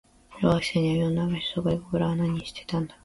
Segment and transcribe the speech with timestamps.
[0.41, 1.53] 小学生には用のない場所。
[1.57, 2.97] そこで僕らは何をしていたんだ。